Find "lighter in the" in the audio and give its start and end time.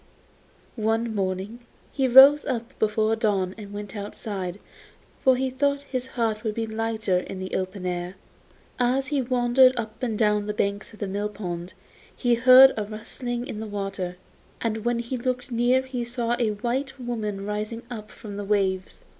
6.65-7.53